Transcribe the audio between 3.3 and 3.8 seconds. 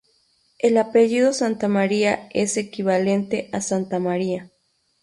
a